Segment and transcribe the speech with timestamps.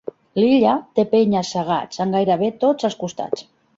[0.37, 3.45] L'illa té penya-segats en gairebé tots els costats.